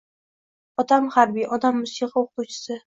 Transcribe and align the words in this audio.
—Otam 0.85 1.11
harbiy, 1.19 1.47
onam 1.59 1.81
musiqa 1.85 2.23
oʻqituvchisi. 2.27 2.79